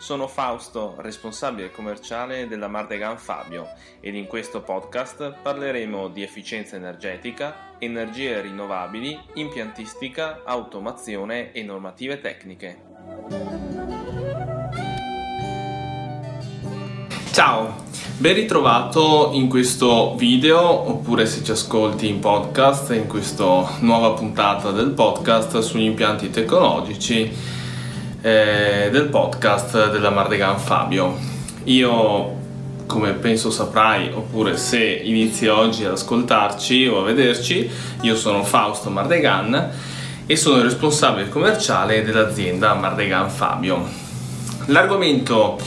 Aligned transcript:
Sono 0.00 0.28
Fausto, 0.28 0.94
responsabile 0.96 1.70
commerciale 1.70 2.48
della 2.48 2.68
Mardegan 2.68 3.18
Fabio 3.18 3.68
ed 4.00 4.14
in 4.14 4.26
questo 4.26 4.62
podcast 4.62 5.34
parleremo 5.42 6.08
di 6.08 6.22
efficienza 6.22 6.76
energetica, 6.76 7.76
energie 7.78 8.40
rinnovabili, 8.40 9.20
impiantistica, 9.34 10.40
automazione 10.46 11.52
e 11.52 11.62
normative 11.62 12.18
tecniche. 12.18 12.80
Ciao! 17.32 17.88
Ben 18.16 18.34
ritrovato 18.34 19.32
in 19.34 19.50
questo 19.50 20.14
video 20.14 20.60
oppure 20.60 21.26
se 21.26 21.44
ci 21.44 21.50
ascolti 21.50 22.08
in 22.08 22.20
podcast 22.20 22.90
in 22.92 23.06
questa 23.06 23.76
nuova 23.80 24.12
puntata 24.12 24.70
del 24.70 24.92
podcast 24.92 25.58
sugli 25.58 25.84
impianti 25.84 26.30
tecnologici 26.30 27.58
eh, 28.20 28.88
del 28.90 29.08
podcast 29.08 29.90
della 29.90 30.10
Mardegan 30.10 30.58
Fabio. 30.58 31.16
Io 31.64 32.38
come 32.86 33.12
penso 33.12 33.50
saprai 33.50 34.10
oppure 34.12 34.56
se 34.56 34.82
inizi 34.82 35.46
oggi 35.46 35.84
ad 35.84 35.92
ascoltarci 35.92 36.88
o 36.88 37.00
a 37.00 37.04
vederci, 37.04 37.70
io 38.00 38.16
sono 38.16 38.42
Fausto 38.42 38.90
Mardegan 38.90 39.70
e 40.26 40.36
sono 40.36 40.56
il 40.56 40.64
responsabile 40.64 41.28
commerciale 41.28 42.02
dell'azienda 42.02 42.74
Mardegan 42.74 43.30
Fabio. 43.30 43.86
L'argomento 44.66 45.58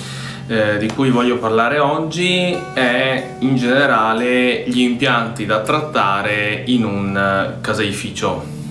eh, 0.48 0.78
di 0.78 0.88
cui 0.88 1.10
voglio 1.10 1.38
parlare 1.38 1.80
oggi 1.80 2.58
è 2.73 3.36
in 3.40 3.56
generale 3.56 4.64
gli 4.67 4.82
impianti 4.82 5.45
da 5.45 5.62
trattare 5.62 6.64
in 6.66 6.84
un 6.84 7.17
eh, 7.17 7.62
caseificio. 7.62 8.62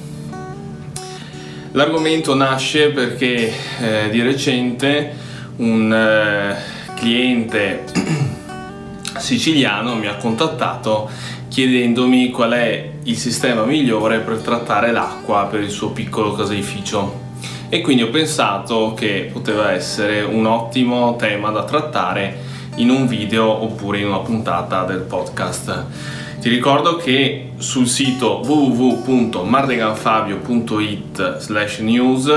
L'argomento 1.74 2.34
nasce 2.34 2.90
perché 2.90 3.50
eh, 3.80 4.10
di 4.10 4.20
recente 4.20 5.10
un 5.56 5.90
eh, 5.90 6.56
cliente 6.94 7.84
siciliano 9.16 9.94
mi 9.94 10.06
ha 10.06 10.16
contattato 10.16 11.08
chiedendomi 11.48 12.30
qual 12.30 12.52
è 12.52 12.90
il 13.04 13.16
sistema 13.16 13.64
migliore 13.64 14.18
per 14.18 14.38
trattare 14.38 14.92
l'acqua 14.92 15.46
per 15.46 15.60
il 15.60 15.70
suo 15.70 15.92
piccolo 15.92 16.34
caseificio. 16.34 17.20
E 17.70 17.80
quindi 17.80 18.02
ho 18.02 18.10
pensato 18.10 18.92
che 18.92 19.30
poteva 19.32 19.72
essere 19.72 20.20
un 20.20 20.44
ottimo 20.44 21.16
tema 21.16 21.50
da 21.50 21.64
trattare 21.64 22.36
in 22.76 22.88
un 22.90 23.06
video 23.06 23.62
oppure 23.62 23.98
in 23.98 24.06
una 24.06 24.20
puntata 24.20 24.84
del 24.84 25.00
podcast. 25.00 25.84
Ti 26.40 26.48
ricordo 26.48 26.96
che 26.96 27.50
sul 27.58 27.86
sito 27.86 28.40
www.mardeganfabio.it 28.44 31.38
slash 31.38 31.78
news 31.78 32.32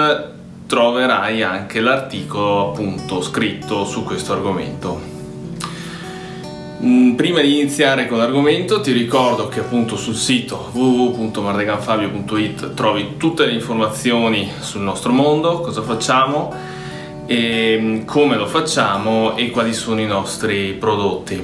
troverai 0.67 1.41
anche 1.41 1.79
l'articolo 1.79 2.69
appunto 2.69 3.21
scritto 3.21 3.85
su 3.85 4.03
questo 4.03 4.33
argomento. 4.33 5.13
Mm, 6.83 7.15
prima 7.15 7.39
di 7.41 7.59
iniziare 7.59 8.05
con 8.05 8.17
l'argomento 8.17 8.81
ti 8.81 8.91
ricordo 8.91 9.47
che 9.47 9.61
appunto 9.61 9.95
sul 9.95 10.15
sito 10.15 10.69
www.mardeganfabio.it 10.71 12.73
trovi 12.73 13.13
tutte 13.17 13.45
le 13.45 13.53
informazioni 13.53 14.51
sul 14.59 14.81
nostro 14.81 15.13
mondo, 15.13 15.61
cosa 15.61 15.81
facciamo, 15.81 16.53
e 17.25 17.77
mm, 17.79 18.05
come 18.05 18.35
lo 18.35 18.47
facciamo 18.47 19.35
e 19.35 19.49
quali 19.49 19.73
sono 19.73 20.01
i 20.01 20.05
nostri 20.05 20.73
prodotti. 20.73 21.43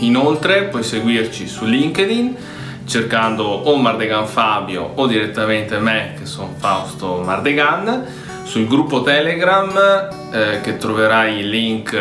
Inoltre 0.00 0.64
puoi 0.64 0.82
seguirci 0.82 1.46
su 1.46 1.64
LinkedIn 1.64 2.36
cercando 2.84 3.44
o 3.44 3.76
Mardegan 3.76 4.26
Fabio 4.26 4.92
o 4.94 5.06
direttamente 5.06 5.78
me 5.78 6.14
che 6.18 6.26
sono 6.26 6.54
Fausto 6.56 7.22
Mardegan 7.24 8.06
sul 8.42 8.66
gruppo 8.66 9.02
Telegram 9.02 10.08
eh, 10.32 10.60
che 10.60 10.76
troverai 10.76 11.38
il 11.38 11.48
link 11.48 11.96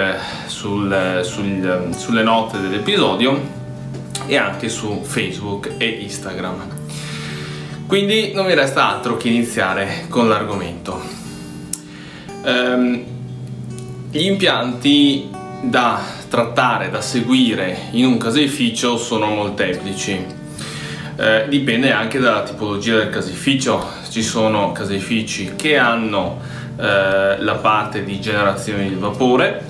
sul, 0.48 1.20
sul, 1.24 1.90
sulle 1.96 2.24
note 2.24 2.60
dell'episodio 2.60 3.58
e 4.26 4.38
anche 4.38 4.70
su 4.70 5.02
Facebook 5.04 5.74
e 5.78 5.86
Instagram. 5.86 6.78
Quindi 7.86 8.34
non 8.34 8.46
mi 8.46 8.54
resta 8.54 8.88
altro 8.88 9.18
che 9.18 9.28
iniziare 9.28 10.06
con 10.10 10.28
l'argomento. 10.28 11.19
Um, 12.44 13.04
gli 14.12 14.22
impianti 14.26 15.30
da 15.62 16.02
trattare, 16.30 16.90
da 16.90 17.02
seguire 17.02 17.78
in 17.92 18.06
un 18.06 18.18
caseificio 18.18 18.98
sono 18.98 19.28
molteplici. 19.28 20.38
Eh, 21.18 21.46
dipende 21.50 21.92
anche 21.92 22.18
dalla 22.18 22.44
tipologia 22.44 22.96
del 22.96 23.10
caseificio 23.10 23.86
ci 24.10 24.24
sono 24.24 24.72
caseifici 24.72 25.54
che 25.58 25.78
hanno 25.78 26.40
eh, 26.78 27.36
la 27.42 27.56
parte 27.62 28.06
di 28.06 28.22
generazione 28.22 28.88
di 28.88 28.96
vapore, 28.96 29.62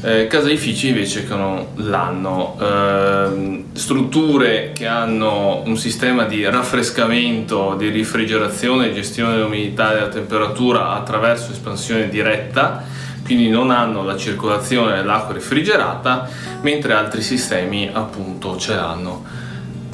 eh, 0.00 0.26
caseifici 0.28 0.88
invece 0.88 1.26
che 1.26 1.34
non 1.34 1.66
l'hanno, 1.74 2.56
eh, 2.60 3.64
strutture 3.72 4.72
che 4.72 4.86
hanno 4.86 5.62
un 5.64 5.76
sistema 5.76 6.24
di 6.24 6.44
raffrescamento, 6.44 7.74
di 7.76 7.88
rifrigerazione 7.88 8.92
gestione 8.92 9.34
dell'umidità 9.34 9.90
e 9.90 9.94
della 9.94 10.08
temperatura 10.08 10.90
attraverso 10.90 11.50
espansione 11.50 12.08
diretta, 12.08 12.84
quindi 13.24 13.48
non 13.50 13.70
hanno 13.70 14.04
la 14.04 14.16
circolazione 14.16 14.94
dell'acqua 14.94 15.34
refrigerata, 15.34 16.28
mentre 16.62 16.94
altri 16.94 17.20
sistemi 17.20 17.90
appunto 17.92 18.56
ce 18.56 18.74
l'hanno 18.74 19.46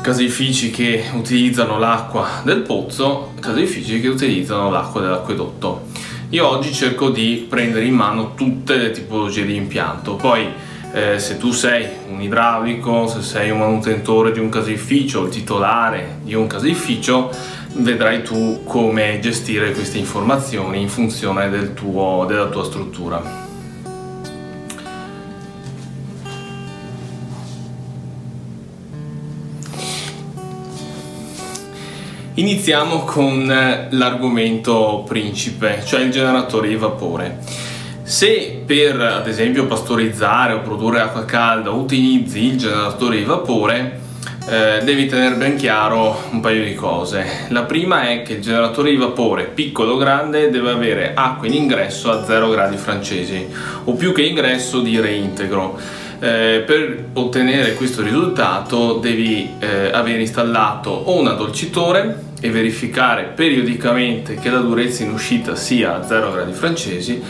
caseifici 0.05 0.71
che 0.71 1.03
utilizzano 1.15 1.79
l'acqua 1.79 2.43
del 2.45 2.61
pozzo, 2.61 3.33
caseifici 3.41 4.03
che 4.03 4.09
utilizzano 4.09 4.71
l'acqua 4.71 5.01
dell'acquedotto. 5.01 5.87
Io 6.31 6.49
oggi 6.49 6.73
cerco 6.73 7.11
di 7.11 7.47
prendere 7.49 7.85
in 7.85 7.95
mano 7.95 8.35
tutte 8.35 8.77
le 8.77 8.91
tipologie 8.91 9.45
di 9.45 9.55
impianto, 9.55 10.17
poi 10.17 10.47
eh, 10.93 11.19
se 11.19 11.37
tu 11.37 11.53
sei 11.53 11.87
un 12.09 12.21
idraulico, 12.21 13.07
se 13.07 13.21
sei 13.21 13.51
un 13.51 13.59
manutentore 13.59 14.33
di 14.33 14.39
un 14.39 14.49
caseificio, 14.49 15.25
il 15.25 15.31
titolare 15.31 16.19
di 16.23 16.35
un 16.35 16.47
caseificio, 16.47 17.31
vedrai 17.75 18.23
tu 18.23 18.63
come 18.65 19.19
gestire 19.21 19.73
queste 19.73 19.99
informazioni 19.99 20.81
in 20.81 20.89
funzione 20.89 21.51
del 21.51 21.75
tuo, 21.75 22.25
della 22.27 22.47
tua 22.47 22.65
struttura. 22.65 23.44
Iniziamo 32.37 33.05
con 33.05 33.49
eh, 33.49 33.87
l'argomento 33.91 35.05
principe, 35.07 35.83
cioè 35.85 36.01
il 36.01 36.11
generatore 36.11 36.67
di 36.67 36.75
vapore. 36.75 37.39
Se 38.03 38.63
per 38.67 39.01
ad 39.01 39.29
esempio 39.29 39.67
pastorizzare 39.67 40.55
o 40.55 40.59
produrre 40.59 41.01
acqua 41.01 41.25
calda 41.25 41.71
utilizzi 41.71 42.47
il 42.47 42.57
generatore 42.59 43.19
di 43.19 43.23
vapore, 43.23 44.01
eh, 44.49 44.81
devi 44.83 45.07
tenere 45.07 45.37
ben 45.37 45.55
chiaro 45.55 46.25
un 46.33 46.41
paio 46.41 46.65
di 46.65 46.75
cose. 46.75 47.47
La 47.51 47.63
prima 47.63 48.09
è 48.09 48.23
che 48.23 48.33
il 48.33 48.43
generatore 48.43 48.91
di 48.91 48.97
vapore, 48.97 49.45
piccolo 49.45 49.93
o 49.93 49.97
grande, 49.97 50.51
deve 50.51 50.73
avere 50.73 51.13
acqua 51.15 51.47
in 51.47 51.55
ingresso 51.55 52.11
a 52.11 52.25
0 52.25 52.51
gradi 52.51 52.77
francesi 52.77 53.47
o 53.85 53.93
più 53.93 54.13
che 54.13 54.23
ingresso 54.23 54.81
di 54.81 54.99
reintegro 54.99 55.79
eh, 56.25 56.63
per 56.65 57.09
ottenere 57.13 57.75
questo 57.75 58.01
risultato 58.01 58.95
devi 58.95 59.57
eh, 59.59 59.91
aver 59.93 60.21
installato 60.21 60.89
o 60.89 61.21
un 61.21 61.27
addolcitore 61.27 62.33
e 62.41 62.49
verificare 62.51 63.25
periodicamente 63.35 64.37
che 64.37 64.49
la 64.49 64.61
durezza 64.61 65.03
in 65.03 65.11
uscita 65.11 65.55
sia 65.55 65.97
a 65.97 66.07
0 66.07 66.33
gradi 66.33 66.53
francesi 66.53 67.23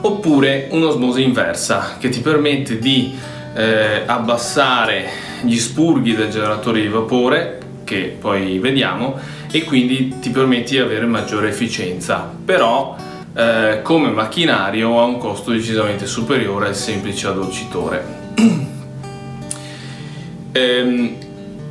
oppure 0.00 0.68
un'osmosi 0.70 1.24
inversa 1.24 1.96
che 1.98 2.08
ti 2.08 2.20
permette 2.20 2.78
di 2.78 3.18
eh, 3.52 4.02
abbassare 4.06 5.08
gli 5.42 5.58
spurghi 5.58 6.14
del 6.14 6.30
generatore 6.30 6.80
di 6.82 6.88
vapore 6.88 7.58
che 7.82 8.16
poi 8.16 8.60
vediamo 8.60 9.18
e 9.50 9.64
quindi 9.64 10.20
ti 10.20 10.30
permette 10.30 10.70
di 10.70 10.78
avere 10.78 11.06
maggiore 11.06 11.48
efficienza. 11.48 12.30
Però 12.44 12.96
eh, 13.34 13.80
come 13.82 14.10
macchinario 14.10 15.00
ha 15.00 15.04
un 15.04 15.18
costo 15.18 15.50
decisamente 15.50 16.06
superiore 16.06 16.68
al 16.68 16.76
semplice 16.76 17.26
addolcitore 17.26 18.25
ehm, 20.52 21.14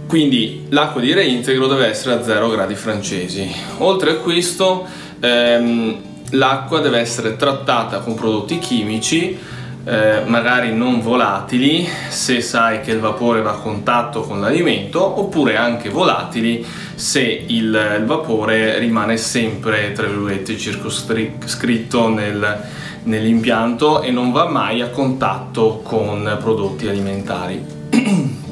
quindi 0.07 0.65
l'acqua 0.69 1.01
di 1.01 1.13
reintegro 1.13 1.67
deve 1.67 1.87
essere 1.87 2.15
a 2.15 2.23
0 2.23 2.49
gradi 2.49 2.75
francesi. 2.75 3.49
Oltre 3.79 4.11
a 4.11 4.15
questo, 4.15 4.85
ehm, 5.19 5.97
l'acqua 6.31 6.79
deve 6.79 6.99
essere 6.99 7.35
trattata 7.35 7.99
con 7.99 8.15
prodotti 8.15 8.59
chimici 8.59 9.37
eh, 9.87 10.23
magari 10.25 10.75
non 10.75 10.99
volatili 10.99 11.87
se 12.09 12.41
sai 12.41 12.81
che 12.81 12.89
il 12.91 12.99
vapore 12.99 13.41
va 13.41 13.51
a 13.51 13.57
contatto 13.57 14.21
con 14.21 14.41
l'alimento 14.41 15.19
oppure 15.19 15.57
anche 15.57 15.89
volatili 15.89 16.65
se 16.95 17.21
il, 17.21 17.97
il 17.99 18.03
vapore 18.05 18.79
rimane 18.79 19.15
sempre 19.17 19.91
tra 19.91 20.07
virgolette 20.07 20.57
circoscritto 20.57 22.09
nel, 22.09 22.63
nell'impianto 23.05 24.01
e 24.01 24.11
non 24.11 24.31
va 24.31 24.47
mai 24.47 24.81
a 24.81 24.89
contatto 24.89 25.81
con 25.83 26.37
prodotti 26.39 26.87
alimentari. 26.87 27.63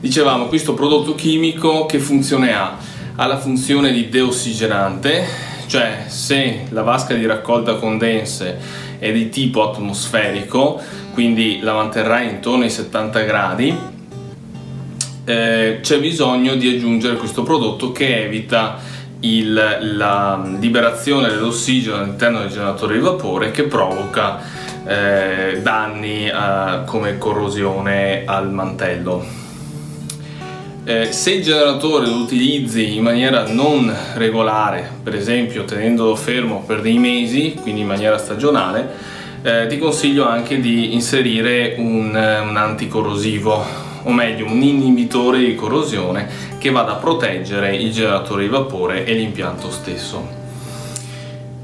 Dicevamo 0.00 0.46
questo 0.46 0.74
prodotto 0.74 1.14
chimico 1.14 1.86
che 1.86 1.98
funzione 1.98 2.54
ha? 2.54 2.76
Ha 3.16 3.26
la 3.26 3.38
funzione 3.38 3.92
di 3.92 4.08
deossigenante, 4.08 5.24
cioè 5.66 6.04
se 6.08 6.66
la 6.70 6.82
vasca 6.82 7.14
di 7.14 7.24
raccolta 7.26 7.76
condense 7.76 8.58
è 8.98 9.12
di 9.12 9.28
tipo 9.28 9.70
atmosferico, 9.70 10.80
quindi 11.12 11.60
la 11.60 11.74
manterrà 11.74 12.20
intorno 12.20 12.64
ai 12.64 12.70
70 12.70 13.20
gradi, 13.20 13.76
eh, 15.24 15.78
c'è 15.80 16.00
bisogno 16.00 16.54
di 16.54 16.68
aggiungere 16.68 17.16
questo 17.16 17.42
prodotto 17.42 17.92
che 17.92 18.24
evita 18.24 18.78
il, 19.24 19.78
la 19.96 20.42
liberazione 20.58 21.28
dell'ossigeno 21.28 21.96
all'interno 21.96 22.40
del 22.40 22.50
generatore 22.50 22.94
di 22.94 23.00
vapore 23.00 23.50
che 23.50 23.64
provoca 23.64 24.40
eh, 24.86 25.60
danni 25.62 26.26
eh, 26.26 26.84
come 26.84 27.18
corrosione 27.18 28.24
al 28.24 28.50
mantello. 28.50 29.42
Eh, 30.86 31.12
se 31.12 31.32
il 31.32 31.42
generatore 31.42 32.06
lo 32.06 32.16
utilizzi 32.16 32.94
in 32.94 33.02
maniera 33.02 33.48
non 33.48 33.90
regolare, 34.16 34.86
per 35.02 35.14
esempio 35.14 35.64
tenendolo 35.64 36.14
fermo 36.14 36.62
per 36.66 36.82
dei 36.82 36.98
mesi, 36.98 37.56
quindi 37.58 37.80
in 37.80 37.86
maniera 37.86 38.18
stagionale, 38.18 39.12
eh, 39.40 39.66
ti 39.66 39.78
consiglio 39.78 40.26
anche 40.26 40.60
di 40.60 40.92
inserire 40.92 41.76
un, 41.78 42.08
un 42.08 42.56
anticorrosivo, 42.56 43.83
o 44.04 44.12
meglio 44.12 44.46
un 44.46 44.62
inibitore 44.62 45.38
di 45.38 45.54
corrosione 45.54 46.28
che 46.58 46.70
vada 46.70 46.92
a 46.92 46.96
proteggere 46.96 47.76
il 47.76 47.92
generatore 47.92 48.44
di 48.44 48.48
vapore 48.48 49.04
e 49.04 49.12
l'impianto 49.14 49.70
stesso. 49.70 50.42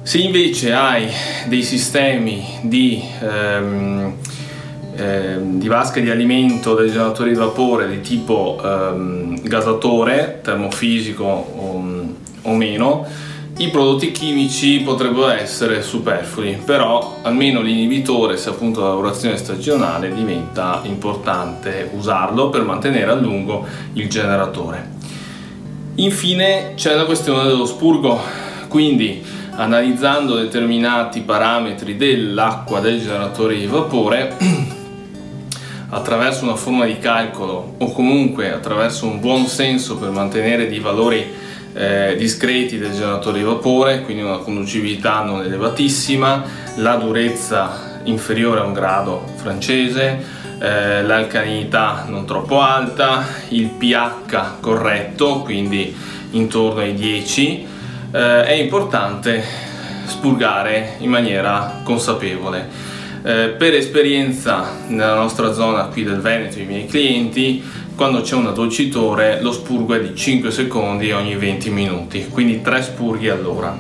Se 0.03 0.19
invece 0.19 0.73
hai 0.73 1.09
dei 1.47 1.63
sistemi 1.63 2.45
di 2.63 3.03
ehm, 3.21 4.15
Ehm, 5.01 5.59
di 5.59 5.67
vasche 5.67 6.03
di 6.03 6.11
alimento 6.11 6.75
dei 6.75 6.91
generatori 6.91 7.31
di 7.31 7.37
vapore 7.37 7.89
di 7.89 8.03
tipo 8.03 8.61
ehm, 8.63 9.41
gasatore, 9.41 10.41
termofisico 10.43 11.25
o, 11.25 12.15
o 12.43 12.55
meno, 12.55 13.07
i 13.61 13.69
prodotti 13.69 14.11
chimici 14.11 14.81
potrebbero 14.81 15.29
essere 15.29 15.83
superflui, 15.83 16.63
però 16.65 17.19
almeno 17.21 17.61
l'inibitore, 17.61 18.39
se 18.39 18.49
appunto 18.49 18.81
la 18.81 18.89
lavorazione 18.89 19.37
stagionale, 19.37 20.15
diventa 20.15 20.81
importante 20.85 21.91
usarlo 21.93 22.49
per 22.49 22.63
mantenere 22.63 23.11
a 23.11 23.15
lungo 23.15 23.67
il 23.93 24.09
generatore. 24.09 24.89
Infine 25.97 26.73
c'è 26.75 26.95
la 26.95 27.05
questione 27.05 27.45
dello 27.45 27.67
spurgo, 27.67 28.19
quindi 28.69 29.23
analizzando 29.51 30.37
determinati 30.37 31.21
parametri 31.21 31.99
dell'acqua 31.99 32.81
del 32.81 32.99
generatore 32.99 33.59
di 33.59 33.67
vapore 33.67 34.39
attraverso 35.91 36.45
una 36.45 36.57
forma 36.57 36.87
di 36.87 36.99
calcolo 36.99 37.75
o 37.77 37.93
comunque 37.93 38.51
attraverso 38.51 39.07
un 39.07 39.21
buon 39.21 39.45
senso 39.45 39.99
per 39.99 40.09
mantenere 40.09 40.67
dei 40.67 40.79
valori 40.79 41.49
eh, 41.73 42.17
discreti 42.17 42.79
del 42.79 42.93
generatore 42.93 43.39
di 43.39 43.45
vapore, 43.45 44.03
quindi 44.03 44.23
una 44.23 44.39
conducibilità 44.39 45.23
non 45.23 45.43
elevatissima, 45.43 46.45
la 46.77 46.97
durezza 46.97 48.01
inferiore 48.05 48.61
a 48.61 48.65
un 48.65 48.73
grado 48.73 49.25
francese, 49.37 50.39
eh, 50.59 51.03
l'alcalinità 51.03 52.05
non 52.09 52.27
troppo 52.27 52.61
alta, 52.61 53.25
il 53.49 53.69
pH 53.69 54.61
corretto, 54.61 55.41
quindi 55.41 55.95
intorno 56.33 56.81
ai 56.81 56.95
10, 56.95 57.67
eh, 58.13 58.45
è 58.45 58.53
importante 58.53 59.43
spurgare 60.07 60.97
in 60.99 61.11
maniera 61.11 61.81
consapevole. 61.83 62.89
Eh, 63.23 63.55
per 63.57 63.75
esperienza 63.75 64.79
nella 64.89 65.15
nostra 65.15 65.53
zona 65.53 65.85
qui 65.85 66.05
del 66.05 66.21
Veneto, 66.21 66.59
i 66.59 66.65
miei 66.65 66.87
clienti, 66.87 67.63
quando 68.01 68.23
c'è 68.23 68.35
un 68.35 68.47
addolcitore 68.47 69.43
lo 69.43 69.53
spurgo 69.53 69.93
è 69.93 70.01
di 70.01 70.17
5 70.17 70.51
secondi 70.51 71.13
ogni 71.13 71.37
20 71.37 71.69
minuti, 71.69 72.29
quindi 72.31 72.63
3 72.63 72.81
spurghi 72.81 73.29
all'ora. 73.29 73.77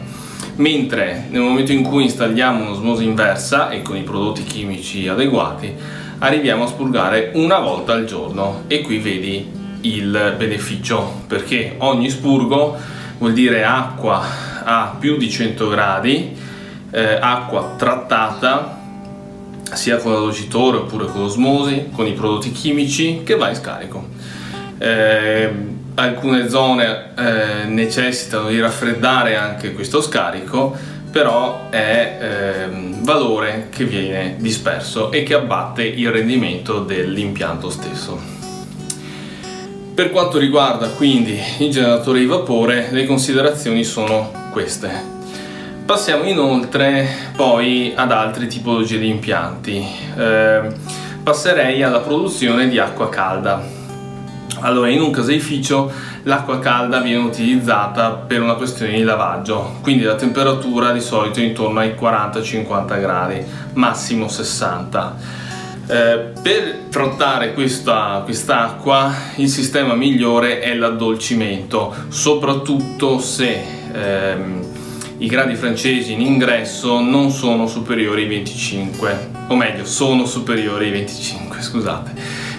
Mentre 0.56 1.28
nel 1.30 1.40
momento 1.40 1.72
in 1.72 1.82
cui 1.82 2.02
installiamo 2.02 2.64
un'osmosi 2.64 3.02
inversa 3.02 3.70
e 3.70 3.80
con 3.80 3.96
i 3.96 4.02
prodotti 4.02 4.42
chimici 4.42 5.08
adeguati, 5.08 5.72
arriviamo 6.18 6.64
a 6.64 6.66
spurgare 6.66 7.30
una 7.36 7.60
volta 7.60 7.94
al 7.94 8.04
giorno 8.04 8.64
e 8.66 8.82
qui 8.82 8.98
vedi 8.98 9.50
il 9.80 10.34
beneficio 10.36 11.22
perché 11.26 11.76
ogni 11.78 12.10
spurgo 12.10 12.76
vuol 13.16 13.32
dire 13.32 13.64
acqua 13.64 14.22
a 14.62 14.96
più 14.98 15.16
di 15.16 15.30
100 15.30 15.66
gradi, 15.66 16.36
eh, 16.90 17.16
acqua 17.18 17.74
trattata 17.78 18.79
sia 19.74 19.96
con 19.98 20.12
l'addolcitore 20.12 20.78
oppure 20.78 21.06
con 21.06 21.22
l'osmosi, 21.22 21.88
con 21.92 22.06
i 22.06 22.12
prodotti 22.12 22.52
chimici 22.52 23.22
che 23.24 23.36
va 23.36 23.48
in 23.48 23.54
scarico. 23.54 24.08
Eh, 24.78 25.50
alcune 25.94 26.48
zone 26.48 27.12
eh, 27.16 27.64
necessitano 27.66 28.48
di 28.48 28.60
raffreddare 28.60 29.36
anche 29.36 29.72
questo 29.72 30.00
scarico, 30.00 30.76
però 31.10 31.68
è 31.70 32.18
eh, 32.20 32.68
valore 33.02 33.68
che 33.70 33.84
viene 33.84 34.36
disperso 34.38 35.10
e 35.10 35.22
che 35.22 35.34
abbatte 35.34 35.82
il 35.82 36.10
rendimento 36.10 36.80
dell'impianto 36.80 37.68
stesso. 37.68 38.38
Per 39.92 40.10
quanto 40.10 40.38
riguarda 40.38 40.88
quindi 40.88 41.38
il 41.58 41.70
generatore 41.70 42.20
di 42.20 42.26
vapore, 42.26 42.88
le 42.90 43.04
considerazioni 43.04 43.84
sono 43.84 44.48
queste. 44.50 45.19
Passiamo 45.90 46.22
inoltre 46.22 47.04
poi 47.34 47.92
ad 47.96 48.12
altre 48.12 48.46
tipologie 48.46 49.00
di 49.00 49.08
impianti. 49.08 49.84
Eh, 50.16 50.72
passerei 51.20 51.82
alla 51.82 51.98
produzione 51.98 52.68
di 52.68 52.78
acqua 52.78 53.08
calda. 53.08 53.60
Allora, 54.60 54.88
in 54.88 55.00
un 55.00 55.10
caseificio 55.10 55.90
l'acqua 56.22 56.60
calda 56.60 57.00
viene 57.00 57.24
utilizzata 57.24 58.10
per 58.10 58.40
una 58.40 58.54
questione 58.54 58.92
di 58.92 59.02
lavaggio, 59.02 59.78
quindi 59.82 60.04
la 60.04 60.14
temperatura 60.14 60.92
di 60.92 61.00
solito 61.00 61.40
è 61.40 61.42
intorno 61.42 61.80
ai 61.80 61.96
40-50 62.00 63.00
gradi, 63.00 63.44
massimo 63.72 64.28
60. 64.28 65.16
Eh, 65.88 66.30
per 66.40 66.82
trattare 66.88 67.52
questa 67.52 68.22
acqua 68.46 69.12
il 69.34 69.48
sistema 69.48 69.94
migliore 69.94 70.60
è 70.60 70.72
l'addolcimento, 70.72 71.92
soprattutto 72.10 73.18
se 73.18 73.60
ehm, 73.92 74.69
i 75.20 75.26
gradi 75.26 75.54
francesi 75.54 76.14
in 76.14 76.22
ingresso 76.22 76.98
non 76.98 77.30
sono 77.30 77.66
superiori 77.66 78.22
ai 78.22 78.28
25, 78.28 79.30
o 79.48 79.54
meglio, 79.54 79.84
sono 79.84 80.24
superiori 80.24 80.86
ai 80.86 80.92
25, 80.92 81.60
scusate. 81.60 82.10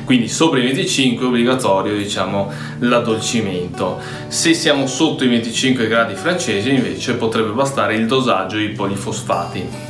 Quindi 0.06 0.28
sopra 0.28 0.60
i 0.60 0.64
25 0.64 1.26
è 1.26 1.28
obbligatorio 1.28 1.98
diciamo, 1.98 2.52
l'addolcimento. 2.80 4.00
Se 4.28 4.54
siamo 4.54 4.86
sotto 4.86 5.24
i 5.24 5.28
25 5.30 5.88
gradi 5.88 6.14
francesi 6.14 6.70
invece 6.70 7.16
potrebbe 7.16 7.50
bastare 7.50 7.96
il 7.96 8.06
dosaggio 8.06 8.58
di 8.58 8.68
polifosfati 8.68 9.90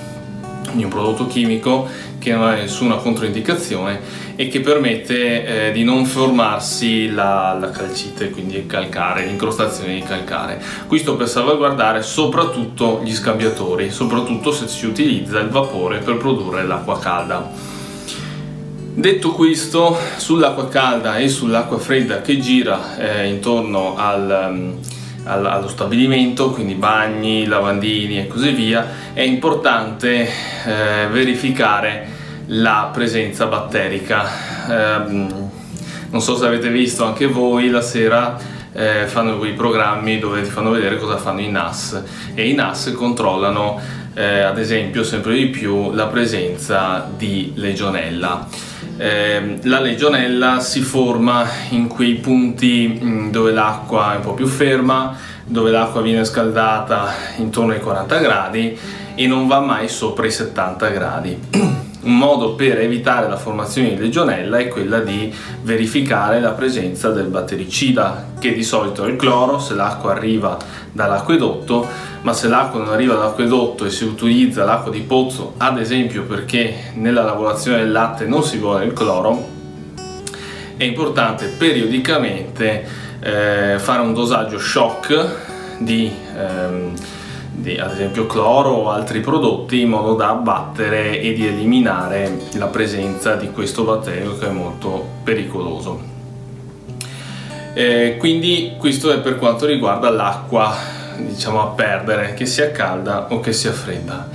di 0.71 0.83
un 0.85 0.89
prodotto 0.89 1.27
chimico 1.27 1.89
che 2.19 2.31
non 2.31 2.43
ha 2.43 2.53
nessuna 2.53 2.95
controindicazione 2.95 3.99
e 4.35 4.47
che 4.47 4.61
permette 4.61 5.67
eh, 5.67 5.71
di 5.71 5.83
non 5.83 6.05
formarsi 6.05 7.09
la, 7.11 7.57
la, 7.59 7.69
calcite, 7.69 8.29
quindi 8.29 8.57
il 8.57 8.65
calcare, 8.65 9.25
l'incrostazione 9.25 9.93
di 9.93 10.01
calcare. 10.01 10.61
Questo 10.87 11.15
per 11.15 11.27
salvaguardare 11.27 12.01
soprattutto 12.01 13.01
gli 13.03 13.13
scambiatori, 13.13 13.91
soprattutto 13.91 14.51
se 14.51 14.67
si 14.67 14.85
utilizza 14.85 15.39
il 15.39 15.49
vapore 15.49 15.99
per 15.99 16.17
produrre 16.17 16.65
l'acqua 16.65 16.99
calda. 16.99 17.79
Detto 18.93 19.31
questo, 19.31 19.97
sull'acqua 20.17 20.67
calda 20.67 21.17
e 21.17 21.29
sull'acqua 21.29 21.79
fredda 21.79 22.21
che 22.21 22.39
gira 22.39 22.97
eh, 22.97 23.27
intorno 23.27 23.95
al, 23.95 24.49
um, 24.51 24.77
allo 25.23 25.69
stabilimento, 25.69 26.51
quindi 26.51 26.73
bagni, 26.73 27.45
lavandini 27.45 28.19
e 28.19 28.27
così 28.27 28.51
via, 28.51 28.85
è 29.13 29.21
importante 29.21 30.27
eh, 30.65 31.07
verificare 31.09 32.19
la 32.53 32.89
presenza 32.91 33.45
batterica. 33.45 34.25
Eh, 34.69 35.27
non 36.09 36.21
so 36.21 36.35
se 36.35 36.45
avete 36.45 36.69
visto 36.69 37.05
anche 37.05 37.27
voi 37.27 37.69
la 37.69 37.81
sera 37.81 38.37
eh, 38.73 39.05
fanno 39.07 39.37
quei 39.37 39.53
programmi 39.53 40.19
dove 40.19 40.41
ti 40.41 40.49
fanno 40.49 40.71
vedere 40.71 40.97
cosa 40.97 41.17
fanno 41.17 41.41
i 41.41 41.49
NAS 41.49 42.03
e 42.33 42.49
i 42.49 42.53
NAS 42.53 42.93
controllano 42.95 43.79
eh, 44.13 44.41
ad 44.41 44.57
esempio 44.57 45.03
sempre 45.03 45.35
di 45.35 45.47
più 45.47 45.91
la 45.91 46.07
presenza 46.07 47.09
di 47.15 47.53
legionella. 47.55 48.47
Eh, 48.97 49.59
la 49.63 49.79
legionella 49.79 50.59
si 50.59 50.81
forma 50.81 51.47
in 51.69 51.87
quei 51.87 52.15
punti 52.15 52.99
mm, 53.01 53.29
dove 53.29 53.51
l'acqua 53.51 54.13
è 54.13 54.15
un 54.17 54.21
po' 54.21 54.33
più 54.33 54.47
ferma, 54.47 55.17
dove 55.45 55.71
l'acqua 55.71 56.01
viene 56.01 56.25
scaldata 56.25 57.13
intorno 57.37 57.71
ai 57.71 57.79
40 57.79 58.17
gradi 58.17 58.77
e 59.15 59.27
non 59.27 59.47
va 59.47 59.59
mai 59.59 59.87
sopra 59.87 60.25
i 60.25 60.31
70 60.31 60.87
gradi. 60.89 61.39
Un 62.03 62.17
modo 62.17 62.55
per 62.55 62.79
evitare 62.79 63.29
la 63.29 63.37
formazione 63.37 63.89
di 63.89 63.97
legionella 63.97 64.57
è 64.57 64.67
quella 64.67 64.99
di 64.99 65.31
verificare 65.61 66.39
la 66.39 66.49
presenza 66.49 67.09
del 67.11 67.27
battericida, 67.27 68.29
che 68.39 68.53
di 68.53 68.63
solito 68.63 69.05
è 69.05 69.09
il 69.09 69.17
cloro 69.17 69.59
se 69.59 69.75
l'acqua 69.75 70.11
arriva 70.11 70.57
dall'acquedotto, 70.91 71.87
ma 72.21 72.33
se 72.33 72.47
l'acqua 72.47 72.79
non 72.79 72.91
arriva 72.91 73.13
dall'acquedotto 73.13 73.85
e 73.85 73.91
si 73.91 74.05
utilizza 74.05 74.63
l'acqua 74.63 74.91
di 74.91 75.01
pozzo, 75.01 75.53
ad 75.57 75.77
esempio 75.77 76.23
perché 76.23 76.91
nella 76.95 77.21
lavorazione 77.21 77.77
del 77.77 77.91
latte 77.91 78.25
non 78.25 78.43
si 78.43 78.57
vuole 78.57 78.85
il 78.85 78.93
cloro, 78.93 79.47
è 80.77 80.83
importante 80.83 81.53
periodicamente 81.55 82.83
eh, 83.19 83.75
fare 83.77 84.01
un 84.01 84.15
dosaggio 84.15 84.57
shock 84.57 85.77
di 85.77 86.11
ehm, 86.35 86.93
di 87.61 87.77
ad 87.77 87.91
esempio 87.91 88.25
cloro 88.25 88.69
o 88.69 88.89
altri 88.89 89.19
prodotti 89.19 89.81
in 89.81 89.89
modo 89.89 90.15
da 90.15 90.29
abbattere 90.29 91.19
e 91.21 91.33
di 91.33 91.45
eliminare 91.45 92.39
la 92.53 92.67
presenza 92.67 93.35
di 93.35 93.51
questo 93.51 93.83
batterio 93.83 94.37
che 94.37 94.47
è 94.47 94.51
molto 94.51 95.07
pericoloso. 95.23 96.09
Eh, 97.73 98.17
quindi 98.19 98.73
questo 98.77 99.11
è 99.13 99.19
per 99.19 99.37
quanto 99.37 99.65
riguarda 99.65 100.09
l'acqua 100.09 100.75
diciamo 101.17 101.61
a 101.61 101.67
perdere 101.67 102.33
che 102.33 102.45
sia 102.45 102.71
calda 102.71 103.27
o 103.29 103.39
che 103.39 103.53
sia 103.53 103.71
fredda. 103.71 104.27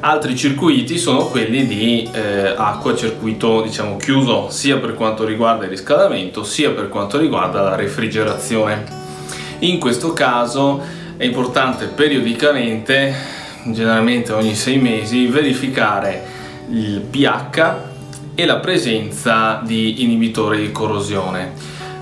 Altri 0.00 0.36
circuiti 0.36 0.98
sono 0.98 1.26
quelli 1.26 1.66
di 1.66 2.08
eh, 2.12 2.54
acqua 2.56 2.94
circuito 2.94 3.62
diciamo 3.62 3.96
chiuso 3.96 4.50
sia 4.50 4.76
per 4.76 4.94
quanto 4.94 5.24
riguarda 5.24 5.64
il 5.64 5.70
riscaldamento 5.70 6.44
sia 6.44 6.70
per 6.70 6.88
quanto 6.90 7.18
riguarda 7.18 7.62
la 7.62 7.74
refrigerazione. 7.74 8.84
In 9.60 9.80
questo 9.80 10.12
caso 10.12 11.04
è 11.16 11.24
importante 11.24 11.86
periodicamente, 11.86 13.14
generalmente 13.64 14.32
ogni 14.32 14.54
sei 14.54 14.78
mesi, 14.78 15.26
verificare 15.26 16.22
il 16.70 17.00
pH 17.00 17.74
e 18.34 18.44
la 18.44 18.56
presenza 18.56 19.60
di 19.64 20.02
inibitori 20.02 20.60
di 20.60 20.72
corrosione. 20.72 21.52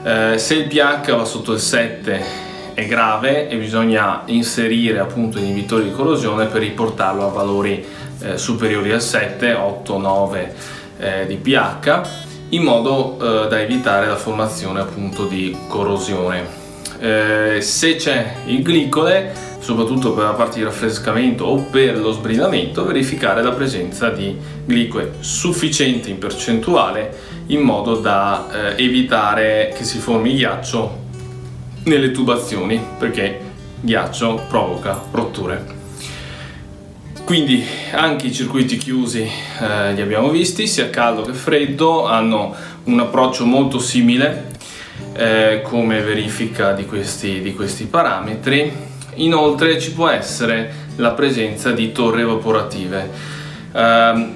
Eh, 0.03 0.37
se 0.37 0.55
il 0.55 0.67
pH 0.67 1.15
va 1.15 1.25
sotto 1.25 1.53
il 1.53 1.61
7 1.61 2.43
è 2.75 2.87
grave 2.87 3.49
e 3.49 3.57
bisogna 3.57 4.23
inserire 4.27 4.99
appunto 4.99 5.39
inibitori 5.39 5.85
di 5.85 5.93
corrosione 5.93 6.47
per 6.47 6.61
riportarlo 6.61 7.25
a 7.25 7.31
valori 7.31 7.87
eh, 8.21 8.37
superiori 8.37 8.91
al 8.91 9.01
7, 9.01 9.53
8, 9.53 9.99
9 9.99 10.55
eh, 10.99 11.27
di 11.27 11.37
pH 11.37 12.01
in 12.49 12.63
modo 12.63 13.45
eh, 13.45 13.49
da 13.49 13.61
evitare 13.61 14.07
la 14.07 14.17
formazione 14.17 14.81
appunto 14.81 15.27
di 15.27 15.57
corrosione. 15.69 16.64
Eh, 16.99 17.61
se 17.61 17.97
c'è 17.97 18.35
il 18.47 18.63
glicole, 18.63 19.33
soprattutto 19.59 20.13
per 20.13 20.25
la 20.25 20.33
parte 20.33 20.59
di 20.59 20.65
raffrescamento 20.65 21.45
o 21.45 21.57
per 21.71 21.99
lo 21.99 22.13
sbrinamento, 22.13 22.85
verificare 22.85 23.43
la 23.43 23.53
presenza 23.53 24.11
di 24.11 24.37
glicole 24.65 25.15
sufficiente 25.21 26.11
in 26.11 26.19
percentuale 26.19 27.33
in 27.47 27.61
modo 27.61 27.97
da 27.97 28.75
eh, 28.77 28.85
evitare 28.85 29.73
che 29.77 29.85
si 29.85 29.99
formi 29.99 30.35
ghiaccio 30.35 31.03
nelle 31.85 32.11
tubazioni 32.11 32.81
perché 32.99 33.41
ghiaccio 33.81 34.47
provoca 34.49 35.03
rotture. 35.11 35.83
Quindi 37.25 37.65
anche 37.93 38.27
i 38.27 38.33
circuiti 38.33 38.77
chiusi 38.77 39.23
eh, 39.23 39.95
li 39.95 40.01
abbiamo 40.03 40.29
visti, 40.29 40.67
sia 40.67 40.91
caldo 40.91 41.23
che 41.23 41.33
freddo, 41.33 42.07
hanno 42.07 42.55
un 42.85 43.01
approccio 43.01 43.47
molto 43.47 43.79
simile 43.79 44.53
eh, 45.15 45.61
come 45.63 46.01
verifica 46.01 46.73
di 46.73 46.85
questi, 46.87 47.41
di 47.41 47.55
questi 47.55 47.85
parametri. 47.85 48.73
Inoltre 49.17 49.79
ci 49.79 49.93
può 49.93 50.09
essere 50.09 50.83
la 50.97 51.13
presenza 51.13 51.71
di 51.73 51.93
torri 51.93 52.23
evaporative. 52.23 53.11
Eh, 53.73 54.33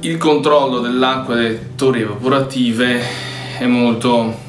il 0.00 0.16
controllo 0.16 0.78
dell'acqua 0.80 1.34
delle 1.34 1.74
torri 1.74 2.02
evaporative 2.02 3.00
è 3.58 3.66
molto 3.66 4.46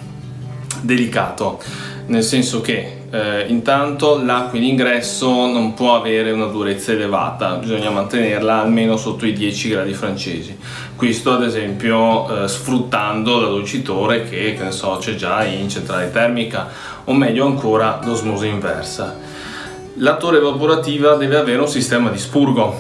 delicato, 0.82 1.60
nel 2.08 2.24
senso 2.24 2.62
che 2.62 2.99
eh, 3.12 3.46
intanto 3.48 4.22
l'acqua 4.24 4.58
in 4.58 4.66
ingresso 4.66 5.28
non 5.48 5.74
può 5.74 5.96
avere 5.96 6.32
una 6.32 6.46
durezza 6.46 6.92
elevata, 6.92 7.56
bisogna 7.56 7.90
mantenerla 7.90 8.62
almeno 8.62 8.98
sotto 8.98 9.26
i 9.26 9.34
10 9.34 9.70
gradi 9.70 9.94
francesi. 9.94 10.58
Questo 10.96 11.34
ad 11.34 11.44
esempio 11.44 12.44
eh, 12.44 12.48
sfruttando 12.48 13.40
l'adolcitore 13.40 14.24
che, 14.30 14.56
che 14.56 14.72
so, 14.72 14.98
c'è 15.00 15.16
già 15.16 15.44
in 15.44 15.70
centrale 15.70 16.12
termica 16.12 16.68
o 17.06 17.14
meglio 17.14 17.46
ancora 17.46 18.00
l'osmosi 18.04 18.48
inversa. 18.48 19.18
La 19.96 20.16
torre 20.16 20.38
evaporativa 20.38 21.16
deve 21.16 21.38
avere 21.38 21.62
un 21.62 21.68
sistema 21.68 22.10
di 22.10 22.18
spurgo, 22.18 22.76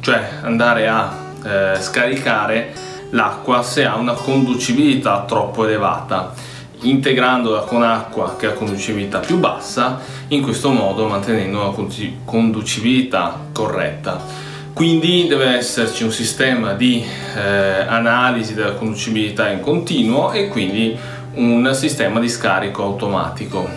cioè 0.00 0.38
andare 0.42 0.88
a 0.88 1.16
eh, 1.44 1.80
scaricare 1.80 2.72
l'acqua 3.10 3.62
se 3.62 3.84
ha 3.84 3.96
una 3.96 4.12
conducibilità 4.12 5.24
troppo 5.26 5.64
elevata 5.64 6.56
integrandola 6.82 7.60
con 7.60 7.82
acqua 7.82 8.36
che 8.38 8.46
ha 8.46 8.52
conducibilità 8.52 9.18
più 9.18 9.38
bassa, 9.38 10.00
in 10.28 10.42
questo 10.42 10.70
modo 10.70 11.06
mantenendo 11.06 11.60
una 11.60 11.88
conducibilità 12.24 13.46
corretta. 13.52 14.46
Quindi 14.72 15.26
deve 15.26 15.56
esserci 15.56 16.04
un 16.04 16.12
sistema 16.12 16.74
di 16.74 17.04
eh, 17.36 17.40
analisi 17.40 18.54
della 18.54 18.74
conducibilità 18.74 19.48
in 19.48 19.60
continuo 19.60 20.30
e 20.30 20.48
quindi 20.48 20.96
un 21.34 21.70
sistema 21.74 22.20
di 22.20 22.28
scarico 22.28 22.84
automatico 22.84 23.68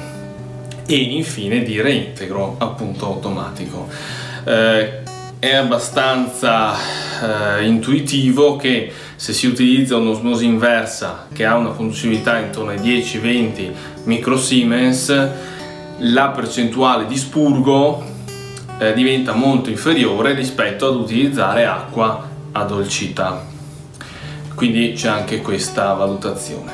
e 0.86 0.96
infine 0.96 1.64
di 1.64 1.82
reintegro 1.82 2.56
appunto 2.60 3.06
automatico. 3.08 3.88
Eh, 4.44 5.00
è 5.40 5.56
abbastanza 5.56 6.76
eh, 6.76 7.66
intuitivo 7.66 8.58
che 8.58 8.94
se 9.22 9.34
si 9.34 9.46
utilizza 9.46 9.98
un'osmosi 9.98 10.46
inversa 10.46 11.28
che 11.32 11.46
ha 11.46 11.56
una 11.56 11.70
conducibilità 11.70 12.40
intorno 12.40 12.72
ai 12.72 12.80
10-20 12.80 13.72
microsiemens, 14.06 15.30
la 16.00 16.30
percentuale 16.30 17.06
di 17.06 17.16
spurgo 17.16 18.04
eh, 18.80 18.94
diventa 18.94 19.34
molto 19.34 19.70
inferiore 19.70 20.34
rispetto 20.34 20.88
ad 20.88 20.96
utilizzare 20.96 21.68
acqua 21.68 22.28
addolcita. 22.52 23.46
Quindi 24.56 24.94
c'è 24.94 25.10
anche 25.10 25.40
questa 25.42 25.94
valutazione. 25.94 26.72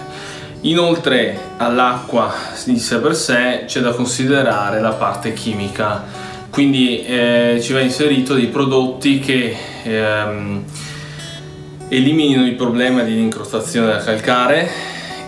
Inoltre 0.61 1.37
all'acqua 1.57 2.33
di 2.63 2.79
sé 2.79 2.99
per 2.99 3.13
sé 3.17 3.65
c'è 3.65 3.81
da 3.81 3.91
considerare 3.91 4.79
la 4.79 4.93
parte 4.93 5.33
chimica, 5.33 6.05
quindi 6.49 7.03
eh, 7.03 7.59
ci 7.61 7.73
va 7.73 7.81
inserito 7.81 8.35
dei 8.35 8.47
prodotti 8.47 9.19
che 9.19 9.53
ehm, 9.83 10.63
eliminino 11.89 12.45
il 12.45 12.55
problema 12.55 13.03
di 13.03 13.19
incrostazione 13.19 13.87
del 13.87 14.03
calcare 14.03 14.69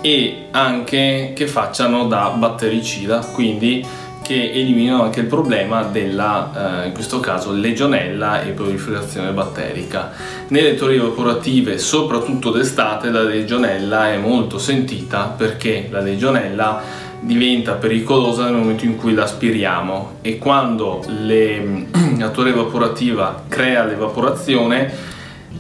e 0.01 0.48
anche 0.51 1.34
che 1.36 1.48
facciano 1.48 2.08
da 2.08 2.30
battericida, 2.30 3.20
quindi 3.34 3.86
che 4.22 4.51
eliminano 4.51 5.04
anche 5.04 5.22
il 5.22 5.25
problema 5.25 5.82
della, 5.84 6.84
eh, 6.84 6.88
in 6.88 6.94
questo 6.94 7.20
caso, 7.20 7.51
legionella 7.51 8.44
e 8.44 8.51
proliferazione 8.51 9.32
batterica. 9.32 10.12
Nelle 10.50 10.75
torri 10.75 10.98
evaporative, 10.98 11.80
soprattutto 11.80 12.51
d'estate, 12.51 13.10
la 13.10 13.24
legionella 13.24 14.12
è 14.12 14.18
molto 14.18 14.60
sentita 14.60 15.34
perché 15.36 15.88
la 15.89 16.01
legionella 16.01 17.08
diventa 17.22 17.74
pericolosa 17.74 18.44
nel 18.44 18.54
momento 18.54 18.86
in 18.86 18.98
cui 18.98 19.13
la 19.13 19.24
aspiriamo 19.24 20.18
e 20.22 20.38
quando 20.38 21.04
le, 21.08 21.88
la 22.18 22.30
torre 22.30 22.50
evaporativa 22.50 23.46
crea 23.48 23.84
l'evaporazione 23.84 25.09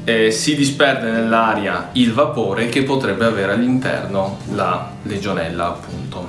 eh, 0.09 0.31
si 0.31 0.55
disperde 0.55 1.11
nell'aria 1.11 1.89
il 1.93 2.13
vapore 2.13 2.67
che 2.67 2.81
potrebbe 2.81 3.25
avere 3.25 3.53
all'interno 3.53 4.39
la 4.53 4.91
legionella 5.03 5.67
appunto. 5.67 6.27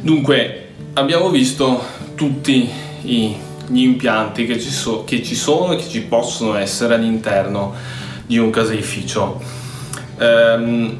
Dunque 0.00 0.70
abbiamo 0.94 1.28
visto 1.28 1.84
tutti 2.14 2.68
i, 3.02 3.36
gli 3.66 3.82
impianti 3.82 4.46
che 4.46 4.58
ci, 4.58 4.70
so, 4.70 5.04
che 5.04 5.22
ci, 5.22 5.34
sono 5.34 5.74
e 5.74 5.76
che 5.76 5.88
ci 5.88 6.02
possono 6.02 6.56
essere 6.56 6.94
all'interno 6.94 7.74
di 8.24 8.38
un 8.38 8.48
caseificio. 8.48 9.40
Um, 10.18 10.98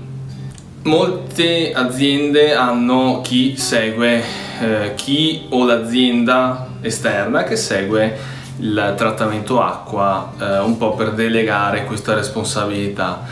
molte 0.83 1.73
aziende 1.73 2.55
hanno 2.55 3.23
chi 3.23 3.57
segue, 3.57 4.23
eh, 4.61 4.93
chi 4.97 5.47
o 5.49 5.65
l'azienda 5.65 6.69
esterna 6.83 7.45
che 7.45 7.57
segue 7.57 8.32
il 8.63 8.95
trattamento 8.97 9.61
acqua 9.61 10.33
eh, 10.39 10.59
un 10.61 10.77
po' 10.77 10.95
per 10.95 11.13
delegare 11.13 11.85
questa 11.85 12.15
responsabilità. 12.15 13.23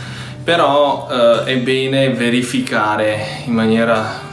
Però 0.42 1.08
eh, 1.10 1.44
è 1.44 1.58
bene 1.58 2.10
verificare 2.10 3.42
in 3.44 3.52
maniera 3.52 4.28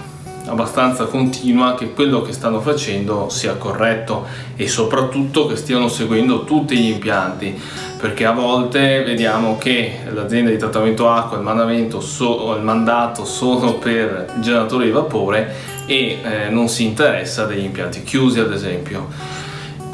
abbastanza 0.46 1.06
continua 1.06 1.76
che 1.76 1.94
quello 1.94 2.22
che 2.22 2.32
stanno 2.32 2.62
facendo 2.62 3.28
sia 3.30 3.56
corretto 3.56 4.26
e 4.56 4.68
soprattutto 4.68 5.46
che 5.46 5.58
stiano 5.58 5.90
seguendo 5.90 6.46
tutti 6.46 6.78
gli 6.78 6.90
impianti 6.90 7.62
perché 8.00 8.26
a 8.26 8.32
volte 8.32 9.04
vediamo 9.04 9.58
che 9.58 10.00
l'azienda 10.10 10.50
di 10.50 10.58
trattamento 10.58 11.10
acqua 11.10 11.38
il 11.38 11.98
so, 12.00 12.56
il 12.56 12.64
mandato 12.64 13.26
sono 13.26 13.74
per 13.74 14.36
generatori 14.40 14.86
di 14.86 14.92
vapore 14.92 15.54
e 15.86 16.20
eh, 16.24 16.50
non 16.50 16.70
si 16.70 16.86
interessa 16.86 17.46
degli 17.46 17.66
impianti 17.66 18.04
chiusi 18.04 18.40
ad 18.40 18.54
esempio 18.54 19.37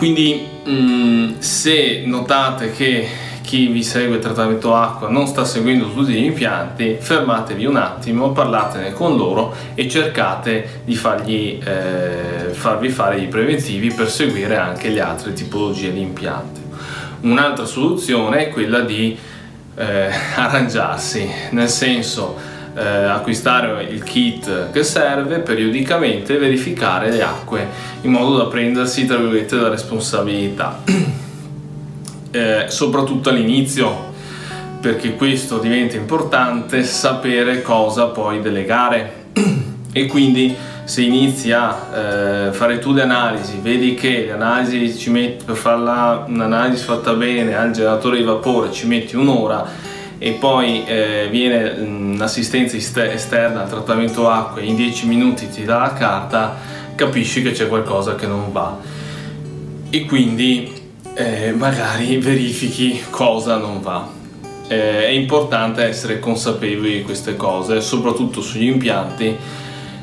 quindi 0.04 0.46
mh, 0.66 0.70
mm, 0.70 1.40
se 1.40 2.04
notate 2.06 2.74
che 2.74 3.08
chi 3.42 3.68
vi 3.68 3.82
segue 3.84 4.18
il 4.18 4.22
trattamento 4.22 4.76
acqua 4.76 5.08
non 5.08 5.28
sta 5.28 5.46
seguendo 5.46 5.94
tutti 5.94 6.12
gli 6.12 6.26
impianti, 6.26 6.98
fermatevi 7.00 7.66
un 7.66 7.78
attimo, 7.78 8.34
parlatene 8.34 8.92
con 8.92 9.16
loro 9.16 9.56
e 9.76 9.88
cercate 9.88 10.82
di 10.84 10.94
fargli, 10.96 11.58
eh, 11.64 12.50
farvi 12.52 12.90
fare 12.90 13.20
i 13.20 13.28
preventivi 13.28 13.94
per 13.94 14.10
seguire 14.10 14.58
anche 14.58 14.90
le 14.90 15.00
altre 15.00 15.32
tipologie 15.32 15.94
di 15.94 16.02
impianti. 16.02 16.60
Un'altra 17.22 17.64
soluzione 17.64 18.48
è 18.48 18.50
quella 18.50 18.82
di 18.82 19.18
eh, 19.76 20.10
arrangiarsi, 20.36 21.32
nel 21.52 21.70
senso 21.70 22.53
eh, 22.76 22.84
acquistare 22.84 23.84
il 23.84 24.04
kit 24.04 24.72
che 24.72 24.84
serve 24.84 25.40
periodicamente 25.40 26.38
verificare 26.38 27.12
le 27.12 27.22
acque 27.22 27.68
in 28.02 28.12
modo 28.12 28.38
da 28.38 28.46
prendersi 28.46 29.06
tra 29.06 29.18
virgolette 29.18 29.56
la 29.56 29.70
responsabilità. 29.70 30.82
Eh, 32.36 32.66
soprattutto 32.68 33.30
all'inizio 33.30 34.12
perché 34.82 35.14
questo 35.14 35.60
diventa 35.60 35.98
importante 35.98 36.82
sapere 36.84 37.62
cosa 37.62 38.08
puoi 38.08 38.42
delegare. 38.42 39.26
E 39.96 40.08
quindi 40.08 40.56
se 40.86 41.04
inizi 41.04 41.52
a 41.52 41.90
eh, 41.94 42.52
fare 42.52 42.80
tu 42.80 42.94
le 42.94 43.04
analisi, 43.04 43.60
vedi 43.62 43.94
che 43.94 44.24
le 44.26 44.32
analisi 44.32 44.98
ci 44.98 45.12
metti 45.12 45.44
per 45.46 45.56
farla 45.56 46.26
un'analisi 46.28 46.84
fatta 46.84 47.14
bene 47.14 47.56
al 47.56 47.70
generatore 47.70 48.18
di 48.18 48.24
vapore 48.24 48.72
ci 48.72 48.88
metti 48.88 49.16
un'ora 49.16 49.93
e 50.24 50.32
poi 50.32 50.86
eh, 50.86 51.28
viene 51.30 51.72
un'assistenza 51.72 52.78
esterna 52.78 53.64
al 53.64 53.68
trattamento 53.68 54.30
acqua 54.30 54.62
e 54.62 54.66
in 54.68 54.78
10 54.78 55.06
minuti 55.06 55.50
ti 55.50 55.66
dà 55.66 55.80
la 55.80 55.92
carta, 55.92 56.56
capisci 56.96 57.42
che 57.42 57.52
c'è 57.52 57.68
qualcosa 57.68 58.16
che 58.16 58.26
non 58.26 58.50
va. 58.54 58.80
E 59.90 60.06
quindi 60.06 60.72
eh, 61.14 61.52
magari 61.52 62.16
verifichi 62.20 63.04
cosa 63.10 63.58
non 63.58 63.82
va. 63.82 64.08
Eh, 64.70 65.08
è 65.08 65.10
importante 65.10 65.84
essere 65.84 66.20
consapevoli 66.20 66.94
di 66.94 67.02
queste 67.02 67.36
cose, 67.36 67.82
soprattutto 67.82 68.40
sugli 68.40 68.68
impianti, 68.68 69.36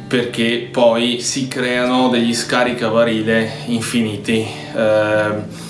perché 0.06 0.68
poi 0.70 1.20
si 1.20 1.48
creano 1.48 2.10
degli 2.10 2.34
scaricabarile 2.34 3.50
infiniti. 3.68 4.46
Eh, 4.76 5.69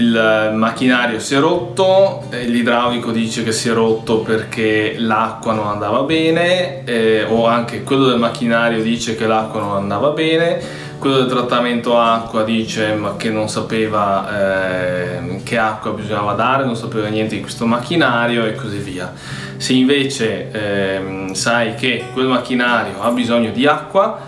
il 0.00 0.52
macchinario 0.54 1.20
si 1.20 1.34
è 1.34 1.38
rotto, 1.38 2.24
l'idraulico 2.30 3.12
dice 3.12 3.44
che 3.44 3.52
si 3.52 3.68
è 3.68 3.72
rotto 3.72 4.20
perché 4.20 4.94
l'acqua 4.98 5.52
non 5.52 5.68
andava 5.68 6.02
bene, 6.02 6.84
eh, 6.84 7.24
o 7.28 7.46
anche 7.46 7.82
quello 7.82 8.06
del 8.06 8.18
macchinario 8.18 8.82
dice 8.82 9.14
che 9.14 9.26
l'acqua 9.26 9.60
non 9.60 9.76
andava 9.76 10.08
bene, 10.10 10.88
quello 10.98 11.18
del 11.18 11.28
trattamento 11.28 11.98
acqua 11.98 12.42
dice 12.44 12.98
che 13.16 13.30
non 13.30 13.48
sapeva 13.48 15.18
eh, 15.18 15.40
che 15.44 15.58
acqua 15.58 15.92
bisognava 15.92 16.32
dare, 16.32 16.64
non 16.64 16.76
sapeva 16.76 17.08
niente 17.08 17.36
di 17.36 17.42
questo 17.42 17.66
macchinario 17.66 18.44
e 18.46 18.54
così 18.54 18.78
via. 18.78 19.12
Se 19.56 19.74
invece 19.74 20.50
eh, 20.50 21.34
sai 21.34 21.74
che 21.74 22.04
quel 22.12 22.26
macchinario 22.26 23.00
ha 23.02 23.10
bisogno 23.10 23.50
di 23.50 23.66
acqua, 23.66 24.18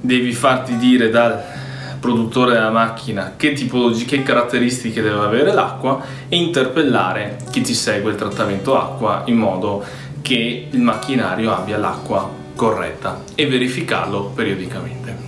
devi 0.00 0.32
farti 0.32 0.76
dire 0.76 1.10
dal 1.10 1.55
produttore 2.06 2.52
della 2.52 2.70
macchina 2.70 3.34
che 3.36 3.52
tipologie, 3.52 4.04
che 4.04 4.22
caratteristiche 4.22 5.02
deve 5.02 5.24
avere 5.24 5.52
l'acqua 5.52 6.00
e 6.28 6.36
interpellare 6.36 7.38
chi 7.50 7.62
ti 7.62 7.74
segue 7.74 8.12
il 8.12 8.16
trattamento 8.16 8.80
acqua 8.80 9.24
in 9.26 9.36
modo 9.36 9.84
che 10.22 10.68
il 10.70 10.80
macchinario 10.80 11.52
abbia 11.52 11.78
l'acqua 11.78 12.30
corretta 12.54 13.22
e 13.34 13.48
verificarlo 13.48 14.30
periodicamente. 14.34 15.24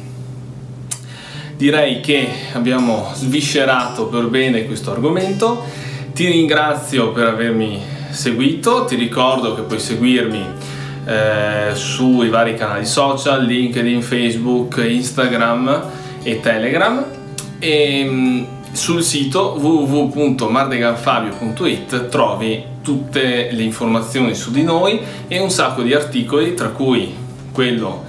Direi 1.56 2.00
che 2.00 2.28
abbiamo 2.52 3.10
sviscerato 3.12 4.06
per 4.06 4.28
bene 4.28 4.64
questo 4.64 4.92
argomento. 4.92 5.64
Ti 6.12 6.26
ringrazio 6.28 7.10
per 7.10 7.26
avermi 7.26 7.80
seguito, 8.10 8.84
ti 8.84 8.94
ricordo 8.94 9.56
che 9.56 9.62
puoi 9.62 9.80
seguirmi 9.80 10.46
eh, 11.04 11.74
sui 11.74 12.28
vari 12.28 12.54
canali 12.54 12.86
social, 12.86 13.44
LinkedIn, 13.44 14.00
Facebook, 14.00 14.76
Instagram 14.76 15.97
e 16.22 16.40
Telegram 16.40 17.04
e 17.58 18.04
mm, 18.04 18.44
sul 18.72 19.02
sito 19.02 19.56
www.mardeganfabio.it 19.58 22.08
trovi 22.08 22.62
tutte 22.82 23.48
le 23.50 23.62
informazioni 23.62 24.34
su 24.34 24.50
di 24.50 24.62
noi 24.62 25.00
e 25.26 25.40
un 25.40 25.48
sacco 25.50 25.80
di 25.82 25.94
articoli 25.94 26.52
tra 26.54 26.68
cui 26.68 27.14
quello 27.52 28.04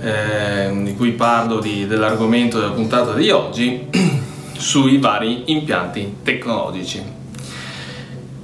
eh, 0.00 0.70
di 0.82 0.94
cui 0.94 1.12
parlo 1.12 1.60
di, 1.60 1.86
dell'argomento 1.86 2.58
della 2.60 2.72
puntata 2.72 3.14
di 3.14 3.30
oggi 3.30 3.88
sui 4.56 4.98
vari 4.98 5.44
impianti 5.46 6.16
tecnologici. 6.22 7.22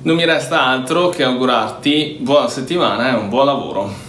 Non 0.03 0.17
mi 0.17 0.25
resta 0.25 0.63
altro 0.63 1.11
che 1.11 1.23
augurarti 1.23 2.17
buona 2.21 2.49
settimana 2.49 3.11
e 3.11 3.15
un 3.15 3.29
buon 3.29 3.45
lavoro. 3.45 4.09